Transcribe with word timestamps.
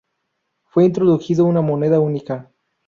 Fue 0.63 0.85
introdujo 0.85 1.43
una 1.45 1.61
moneda 1.61 1.99
única. 1.99 2.49